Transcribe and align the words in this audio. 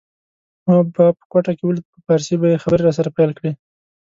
ما 0.65 0.77
به 0.93 1.05
په 1.17 1.23
کوټه 1.31 1.51
کي 1.57 1.63
ولید 1.65 1.85
په 1.91 1.97
پارسي 2.07 2.35
به 2.39 2.47
یې 2.51 2.61
خبري 2.63 2.81
راسره 2.87 3.09
پیل 3.17 3.31
کړې 3.37 3.51